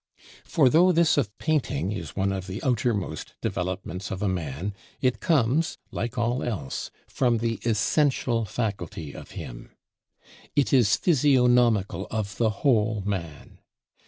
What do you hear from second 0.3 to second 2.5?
For though this of painting is one of